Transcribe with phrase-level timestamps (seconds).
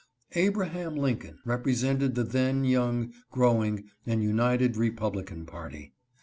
[0.33, 5.93] Abraham Lincoln represented the then young, growing, and united republican party.